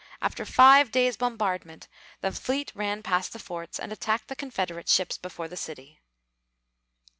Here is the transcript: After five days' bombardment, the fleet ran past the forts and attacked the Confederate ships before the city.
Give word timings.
After 0.19 0.45
five 0.47 0.89
days' 0.91 1.15
bombardment, 1.15 1.87
the 2.21 2.31
fleet 2.31 2.71
ran 2.73 3.03
past 3.03 3.33
the 3.33 3.37
forts 3.37 3.79
and 3.79 3.93
attacked 3.93 4.29
the 4.29 4.35
Confederate 4.35 4.89
ships 4.89 5.15
before 5.19 5.47
the 5.47 5.55
city. 5.55 5.99